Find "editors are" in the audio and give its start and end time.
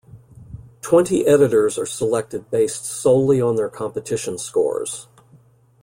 1.27-1.85